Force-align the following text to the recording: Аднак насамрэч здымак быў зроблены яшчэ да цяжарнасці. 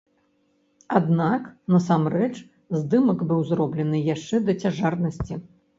Аднак 0.99 1.43
насамрэч 1.75 2.33
здымак 2.79 3.19
быў 3.35 3.47
зроблены 3.53 4.05
яшчэ 4.15 4.35
да 4.49 4.61
цяжарнасці. 4.65 5.33